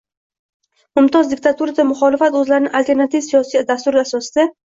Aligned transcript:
“Mumtoz” 0.99 1.27
diktaturada 1.33 1.85
muxolifat 1.89 2.39
o‘zlarini 2.41 2.73
alternativ 2.81 3.27
siyosiy 3.29 3.67
dasturi 3.71 4.05
asosida 4.07 4.47